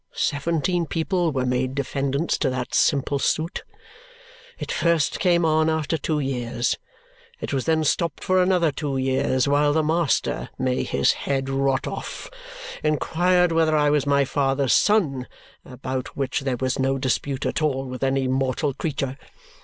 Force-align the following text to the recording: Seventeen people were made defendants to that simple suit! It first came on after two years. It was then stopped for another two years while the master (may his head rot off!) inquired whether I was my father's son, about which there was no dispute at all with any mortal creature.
Seventeen 0.15 0.87
people 0.87 1.31
were 1.31 1.45
made 1.45 1.75
defendants 1.75 2.35
to 2.39 2.49
that 2.49 2.73
simple 2.73 3.19
suit! 3.19 3.61
It 4.57 4.71
first 4.71 5.19
came 5.19 5.45
on 5.45 5.69
after 5.69 5.95
two 5.95 6.19
years. 6.19 6.75
It 7.39 7.53
was 7.53 7.65
then 7.65 7.83
stopped 7.83 8.23
for 8.23 8.41
another 8.41 8.71
two 8.71 8.97
years 8.97 9.47
while 9.47 9.73
the 9.73 9.83
master 9.83 10.49
(may 10.57 10.81
his 10.81 11.11
head 11.11 11.49
rot 11.49 11.85
off!) 11.85 12.31
inquired 12.81 13.51
whether 13.51 13.77
I 13.77 13.91
was 13.91 14.07
my 14.07 14.25
father's 14.25 14.73
son, 14.73 15.27
about 15.63 16.17
which 16.17 16.39
there 16.39 16.57
was 16.59 16.79
no 16.79 16.97
dispute 16.97 17.45
at 17.45 17.61
all 17.61 17.85
with 17.85 18.01
any 18.01 18.27
mortal 18.27 18.73
creature. 18.73 19.19